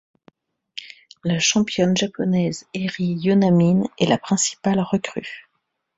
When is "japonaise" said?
1.95-2.65